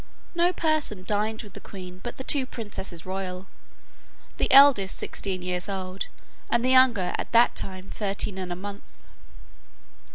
No 0.33 0.51
person 0.51 1.03
dined 1.03 1.43
with 1.43 1.53
the 1.53 1.59
queen 1.59 1.99
but 2.01 2.17
the 2.17 2.23
two 2.23 2.47
princesses 2.47 3.05
royal, 3.05 3.45
the 4.37 4.51
eldest 4.51 4.97
sixteen 4.97 5.43
years 5.43 5.69
old, 5.69 6.07
and 6.49 6.65
the 6.65 6.69
younger 6.71 7.13
at 7.19 7.31
that 7.33 7.55
time 7.55 7.87
thirteen 7.87 8.39
and 8.39 8.51
a 8.51 8.55
month. 8.55 8.81